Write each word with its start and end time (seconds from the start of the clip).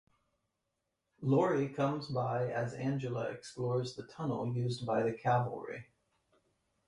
Laurie 1.21 1.69
comes 1.69 2.07
by 2.07 2.51
as 2.51 2.73
Angela 2.73 3.25
explores 3.29 3.93
the 3.93 4.01
tunnel 4.07 4.51
used 4.51 4.83
by 4.83 5.03
the 5.03 5.13
Kavalry. 5.13 5.85